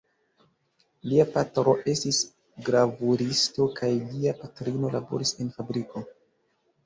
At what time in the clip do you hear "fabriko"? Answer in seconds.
5.59-6.03